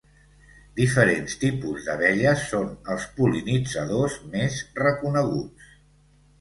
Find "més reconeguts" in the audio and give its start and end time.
4.35-5.73